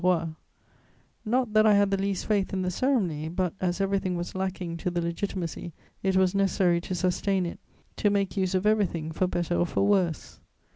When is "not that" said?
1.25-1.67